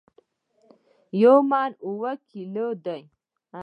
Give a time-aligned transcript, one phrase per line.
[1.21, 2.99] یو من اوو کیلو دي